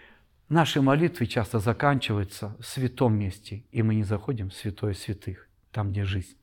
[0.50, 5.92] Наши молитвы часто заканчиваются в святом месте, и мы не заходим в святое святых, там,
[5.92, 6.38] где жизнь.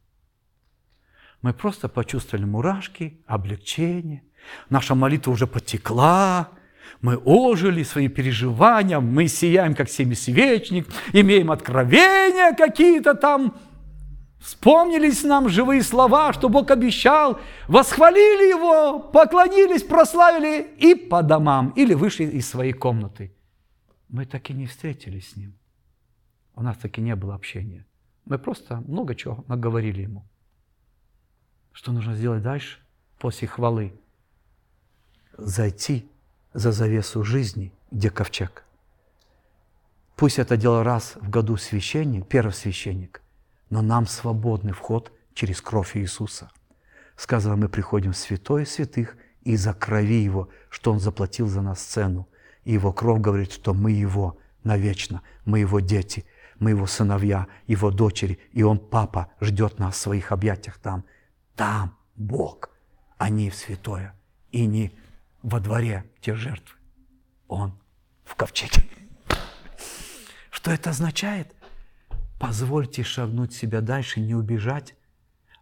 [1.42, 4.22] Мы просто почувствовали мурашки, облегчение.
[4.68, 6.50] Наша молитва уже потекла,
[7.02, 13.56] мы ожили свои переживания, мы сияем, как семисвечник, имеем откровения какие-то там,
[14.40, 21.92] Вспомнились нам живые слова, что Бог обещал, восхвалили Его, поклонились, прославили и по домам, или
[21.92, 23.34] вышли из своей комнаты
[24.10, 25.54] мы так и не встретились с ним.
[26.54, 27.86] У нас таки не было общения.
[28.24, 30.24] Мы просто много чего наговорили ему.
[31.72, 32.80] Что нужно сделать дальше
[33.18, 33.94] после хвалы?
[35.38, 36.08] Зайти
[36.52, 38.64] за завесу жизни, где ковчег.
[40.16, 43.22] Пусть это делал раз в году священник, первый священник,
[43.70, 46.50] но нам свободный вход через кровь Иисуса.
[47.16, 52.28] Сказано, мы приходим в святое святых из-за крови Его, что Он заплатил за нас цену–
[52.64, 56.24] и Его кровь говорит, что мы Его навечно, мы Его дети,
[56.58, 61.04] мы Его сыновья, Его дочери, и Он, Папа, ждет нас в своих объятиях там.
[61.56, 62.70] Там Бог,
[63.18, 64.14] а не в святое,
[64.52, 64.92] и не
[65.42, 66.76] во дворе те жертвы.
[67.48, 67.78] Он
[68.24, 68.84] в ковчеге.
[70.50, 71.54] Что это означает?
[72.38, 74.94] Позвольте шагнуть себя дальше, не убежать,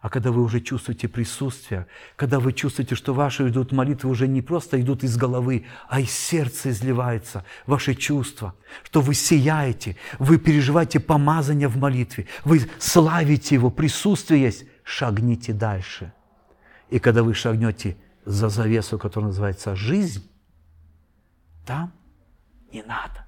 [0.00, 4.42] а когда вы уже чувствуете присутствие, когда вы чувствуете, что ваши идут молитвы уже не
[4.42, 11.00] просто идут из головы, а из сердца изливаются ваши чувства, что вы сияете, вы переживаете
[11.00, 16.12] помазание в молитве, вы славите Его, присутствие есть, шагните дальше.
[16.90, 20.30] И когда вы шагнете за завесу, которая называется жизнь,
[21.66, 21.92] там
[22.72, 23.26] не надо.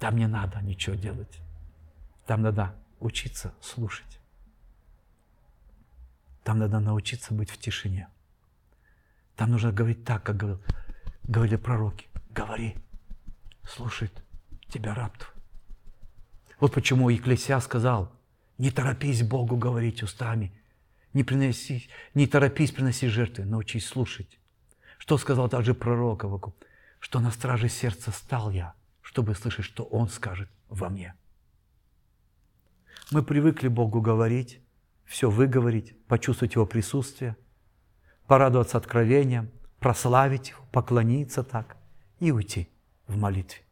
[0.00, 1.38] Там не надо ничего делать.
[2.26, 4.18] Там надо учиться слушать.
[6.44, 8.08] Там надо научиться быть в тишине.
[9.34, 10.62] Там нужно говорить так, как говорил,
[11.24, 12.06] говорили пророки.
[12.30, 12.76] Говори,
[13.66, 14.22] слушает
[14.68, 15.16] тебя раб.
[16.60, 18.12] Вот почему Екклесия сказал,
[18.58, 20.52] не торопись Богу говорить устами,
[21.14, 24.38] не, приноси, не торопись приносить жертвы, научись слушать.
[24.98, 26.54] Что сказал также пророк Авакум?
[27.00, 31.14] Что на страже сердца стал я, чтобы слышать, что Он скажет во мне.
[33.10, 34.60] Мы привыкли Богу говорить,
[35.04, 37.36] все выговорить, почувствовать Его присутствие,
[38.26, 41.76] порадоваться откровением, прославить Его, поклониться так
[42.18, 42.70] и уйти
[43.06, 43.62] в молитве.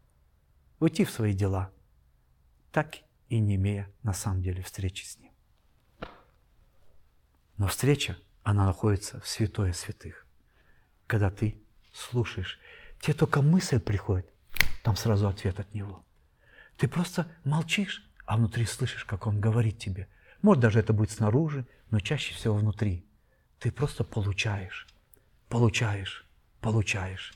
[0.79, 1.71] Уйти в свои дела,
[2.71, 2.97] так
[3.29, 5.33] и не имея на самом деле встречи с Ним.
[7.57, 10.27] Но встреча, она находится в святое святых.
[11.07, 12.59] Когда ты слушаешь,
[13.01, 14.29] тебе только мысль приходит,
[14.83, 16.05] там сразу ответ от Него.
[16.77, 20.09] Ты просто молчишь, а внутри слышишь, как Он говорит тебе–
[20.43, 23.07] может, даже это будет снаружи, но чаще всего внутри.
[23.59, 24.89] Ты просто получаешь,
[25.49, 26.27] получаешь,
[26.61, 27.35] получаешь.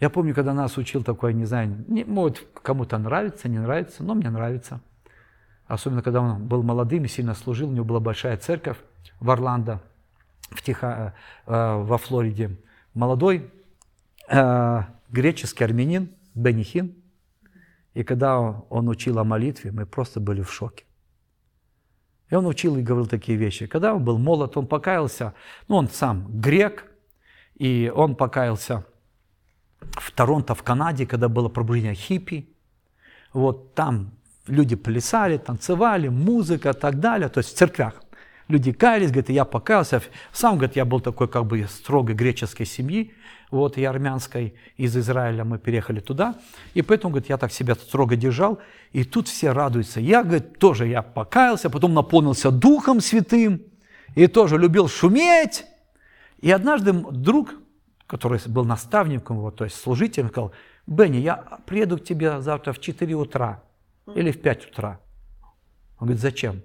[0.00, 4.14] Я помню, когда нас учил такой, не знаю, не, может, кому-то нравится, не нравится, но
[4.14, 4.80] мне нравится.
[5.66, 8.76] Особенно, когда он был молодым и сильно служил, у него была большая церковь
[9.20, 9.80] в Орландо,
[10.50, 11.14] в Тихо,
[11.46, 12.58] э, э, во Флориде.
[12.94, 13.50] Молодой
[14.28, 17.01] э, греческий армянин Бенихин.
[17.94, 20.84] И когда он учил о молитве, мы просто были в шоке.
[22.30, 23.66] И он учил и говорил такие вещи.
[23.66, 25.34] Когда он был молод, он покаялся,
[25.68, 26.90] ну, он сам грек,
[27.54, 28.84] и он покаялся
[29.80, 32.48] в Торонто, в Канаде, когда было пробуждение хиппи.
[33.34, 34.12] Вот там
[34.46, 38.01] люди плясали, танцевали, музыка и так далее, то есть в церквях.
[38.48, 40.02] Люди каялись, говорят, я покаялся.
[40.32, 43.14] Сам, говорит, я был такой как бы строгой греческой семьи,
[43.50, 46.36] вот, и армянской, из Израиля мы переехали туда,
[46.74, 48.58] и поэтому, говорит, я так себя строго держал,
[48.92, 50.00] и тут все радуются.
[50.00, 53.62] Я, говорит, тоже я покаялся, потом наполнился Духом Святым,
[54.14, 55.64] и тоже любил шуметь.
[56.40, 57.54] И однажды друг
[58.12, 60.52] который был наставником его, то есть служителем, сказал,
[60.86, 63.62] Бенни, я приеду к тебе завтра в 4 утра
[64.14, 65.00] или в 5 утра.
[65.98, 66.60] Он говорит, зачем?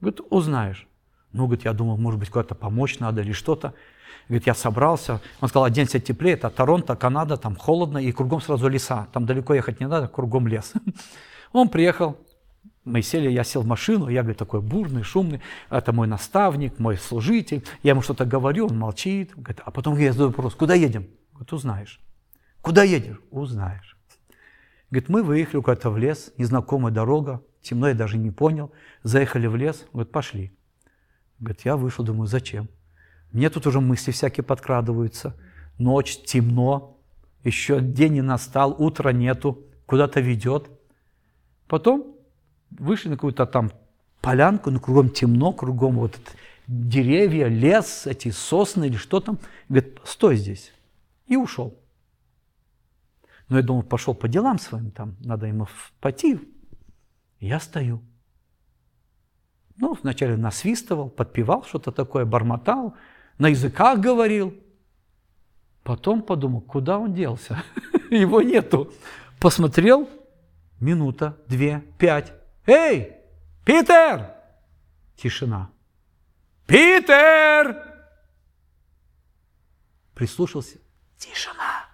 [0.00, 0.88] Говорит, узнаешь.
[1.32, 3.74] Ну, говорит, я думал, может быть, куда-то помочь надо или что-то.
[4.28, 5.20] Говорит, я собрался.
[5.40, 9.08] Он сказал, оденься теплее, это Торонто, Канада, там холодно, и кругом сразу леса.
[9.12, 10.72] Там далеко ехать не надо, кругом лес.
[11.52, 12.16] Он приехал,
[12.84, 16.96] мы сели, я сел в машину, я, говорит, такой бурный, шумный, это мой наставник, мой
[16.96, 21.08] служитель, я ему что-то говорю, он молчит, говорит, а потом я задаю вопрос, куда едем?
[21.32, 22.00] Говорит, узнаешь.
[22.62, 23.20] Куда едешь?
[23.30, 23.98] Узнаешь.
[24.90, 29.56] Говорит, мы выехали куда-то в лес, незнакомая дорога, темно, я даже не понял, заехали в
[29.56, 30.52] лес, говорит, пошли.
[31.40, 32.68] Говорит, я вышел, думаю, зачем?
[33.32, 35.34] Мне тут уже мысли всякие подкрадываются,
[35.78, 36.98] ночь, темно,
[37.44, 40.68] еще день не настал, утра нету, куда-то ведет.
[41.66, 42.14] Потом
[42.70, 43.72] вышли на какую-то там
[44.20, 46.18] полянку, ну, кругом темно, кругом вот
[46.66, 49.38] деревья, лес, эти сосны или что там.
[49.68, 50.72] Говорит, стой здесь.
[51.26, 51.74] И ушел.
[53.48, 55.66] Но я думал, пошел по делам своим, там надо ему
[56.00, 56.38] пойти.
[57.40, 58.02] Я стою.
[59.80, 62.94] Ну, вначале насвистывал, подпевал что-то такое, бормотал,
[63.38, 64.54] на языках говорил.
[65.82, 67.64] Потом подумал, куда он делся?
[68.10, 68.92] Его нету.
[69.40, 70.08] Посмотрел,
[70.78, 72.34] минута, две, пять.
[72.66, 73.20] Эй,
[73.64, 74.34] Питер!
[75.16, 75.70] Тишина.
[76.66, 77.76] Питер!
[80.14, 80.78] Прислушался.
[81.16, 81.86] Тишина.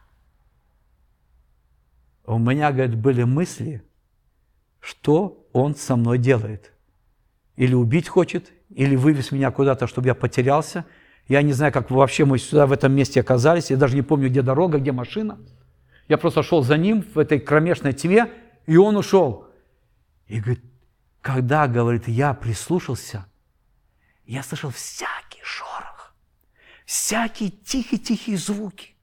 [2.24, 3.84] У меня, говорит, были мысли,
[4.80, 6.72] что он со мной делает.
[7.56, 10.84] Или убить хочет, или вывез меня куда-то, чтобы я потерялся.
[11.28, 13.70] Я не знаю, как вообще мы сюда в этом месте оказались.
[13.70, 15.38] Я даже не помню, где дорога, где машина.
[16.08, 18.30] Я просто шел за ним в этой кромешной тьме,
[18.66, 19.46] и он ушел.
[20.26, 20.64] И говорит,
[21.20, 23.26] когда, говорит, я прислушался,
[24.26, 26.14] я слышал всякий шорох,
[26.84, 28.94] всякие тихие-тихие звуки.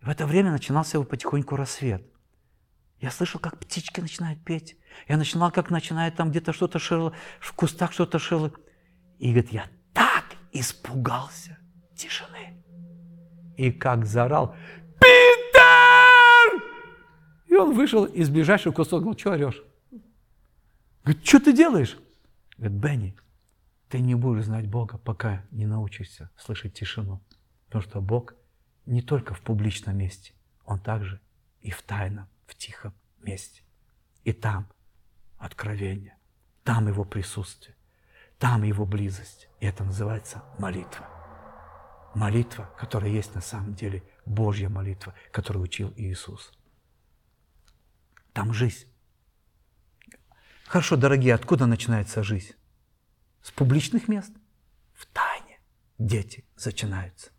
[0.00, 2.02] В это время начинался его потихоньку рассвет.
[3.02, 4.76] Я слышал, как птички начинают петь.
[5.08, 8.52] Я начинал, как начинает там где-то что-то шерло, в кустах что-то шерло.
[9.18, 11.58] И говорит, я так испугался
[11.96, 12.62] тишины.
[13.56, 14.54] И как заорал,
[15.00, 16.62] Питер!
[17.46, 19.64] И он вышел из ближайшего куста, говорит, что орешь?
[21.02, 21.98] Говорит, что ты делаешь?
[22.56, 23.16] Говорит, Бенни,
[23.88, 27.20] ты не будешь знать Бога, пока не научишься слышать тишину.
[27.66, 28.34] Потому что Бог
[28.86, 30.34] не только в публичном месте,
[30.64, 31.20] Он также
[31.62, 33.62] и в тайном, в тихом месте.
[34.24, 34.68] И там
[35.38, 36.16] откровение,
[36.64, 37.76] там Его присутствие,
[38.38, 39.48] там Его близость.
[39.60, 41.08] И это называется молитва.
[42.14, 46.52] Молитва, которая есть на самом деле Божья молитва, которую учил Иисус.
[48.32, 48.86] Там жизнь.
[50.66, 52.54] Хорошо, дорогие, откуда начинается жизнь?
[53.42, 54.32] С публичных мест?
[54.94, 55.58] В тайне
[55.98, 57.30] дети начинаются.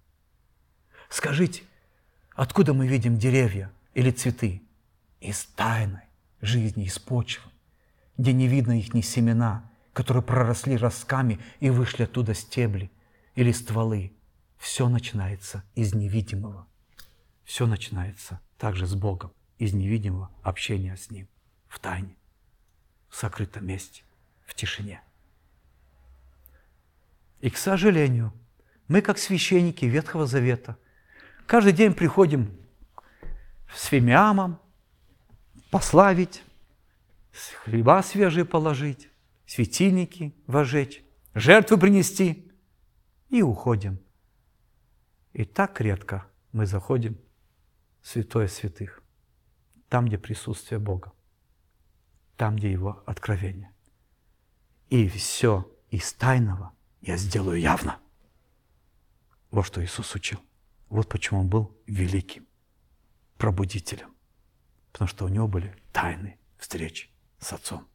[1.10, 1.64] Скажите,
[2.34, 4.63] откуда мы видим деревья или цветы?
[5.24, 6.02] Из тайной
[6.42, 7.50] жизни, из почвы,
[8.18, 12.92] где не видно их ни семена, которые проросли ростками и вышли оттуда стебли
[13.36, 14.12] или стволы.
[14.58, 16.68] Все начинается из невидимого.
[17.46, 21.30] Все начинается также с Богом, из невидимого общения с Ним
[21.70, 22.18] в тайне
[23.08, 24.04] в сокрытом месте,
[24.46, 25.02] в тишине.
[27.40, 28.34] И, к сожалению,
[28.90, 30.78] мы, как священники Ветхого Завета,
[31.48, 32.58] каждый день приходим
[33.74, 34.60] с фимиамом,
[35.74, 36.44] пославить,
[37.64, 39.10] хлеба свежие положить,
[39.46, 41.04] светильники вожечь,
[41.34, 42.52] жертвы принести
[43.30, 44.00] и уходим.
[45.34, 47.18] И так редко мы заходим
[48.02, 49.04] в святое святых,
[49.90, 51.12] там, где присутствие Бога
[52.38, 53.72] там, где его откровение.
[54.90, 58.00] И все из тайного я сделаю явно.
[59.52, 60.40] Вот что Иисус учил.
[60.90, 62.46] Вот почему Он был великим
[63.38, 64.13] пробудителем.
[64.94, 67.86] Потому что у Него были тайны встречи с Отцом.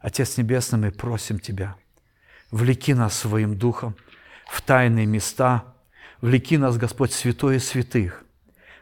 [0.00, 1.76] Отец Небесный, мы просим Тебя,
[2.50, 3.96] влеки нас своим Духом
[4.46, 5.74] в тайные места,
[6.22, 8.24] влеки нас, Господь, святое святых,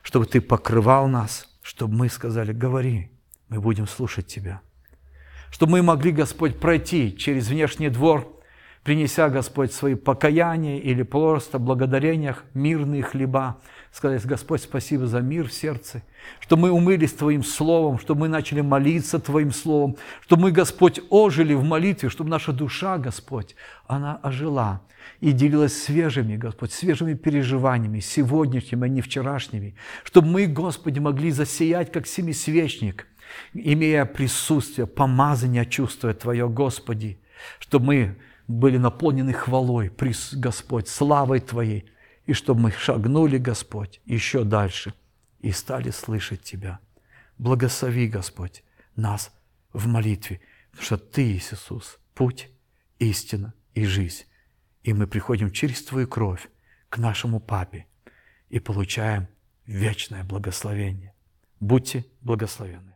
[0.02, 3.10] чтобы Ты покрывал нас, чтобы мы сказали, говори,
[3.48, 4.60] мы будем слушать Тебя.
[5.50, 8.42] Чтобы мы могли, Господь, пройти через внешний двор,
[8.82, 13.60] принеся, Господь, свои покаяния или просто благодарениях мирные хлеба,
[13.94, 16.02] сказать, Господь, спасибо за мир в сердце,
[16.40, 21.54] что мы умылись Твоим Словом, что мы начали молиться Твоим Словом, что мы, Господь, ожили
[21.54, 23.54] в молитве, чтобы наша душа, Господь,
[23.86, 24.82] она ожила
[25.20, 31.92] и делилась свежими, Господь, свежими переживаниями, сегодняшними, а не вчерашними, чтобы мы, Господи, могли засиять,
[31.92, 33.06] как семисвечник,
[33.52, 37.20] имея присутствие, помазание, чувствуя Твое, Господи,
[37.60, 38.18] чтобы мы
[38.48, 39.92] были наполнены хвалой,
[40.32, 41.86] Господь, славой Твоей,
[42.26, 44.94] и чтобы мы шагнули, Господь, еще дальше
[45.40, 46.80] и стали слышать Тебя.
[47.38, 48.64] Благослови, Господь,
[48.96, 49.32] нас
[49.72, 52.50] в молитве, потому что Ты, Иисус, путь,
[52.98, 54.24] истина и жизнь.
[54.82, 56.48] И мы приходим через Твою кровь
[56.88, 57.86] к нашему Папе
[58.48, 59.28] и получаем
[59.66, 61.14] вечное благословение.
[61.60, 62.93] Будьте благословенны.